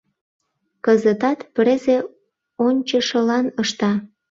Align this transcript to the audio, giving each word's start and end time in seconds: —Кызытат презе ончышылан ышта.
—Кызытат 0.85 1.39
презе 1.55 1.97
ончышылан 2.65 3.45
ышта. 3.61 3.91